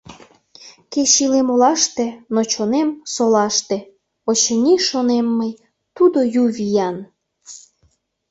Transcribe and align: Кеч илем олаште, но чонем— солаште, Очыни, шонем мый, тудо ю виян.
Кеч 0.93 1.11
илем 1.23 1.47
олаште, 1.53 2.07
но 2.33 2.41
чонем— 2.51 2.89
солаште, 3.13 3.77
Очыни, 4.29 4.75
шонем 4.87 5.27
мый, 5.37 5.51
тудо 5.95 6.19
ю 6.41 6.43
виян. 6.57 6.97